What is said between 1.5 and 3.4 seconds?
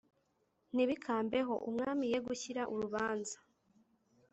Umwami ye gushyira urubanza